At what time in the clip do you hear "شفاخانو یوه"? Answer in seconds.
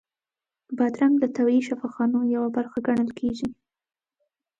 1.69-2.49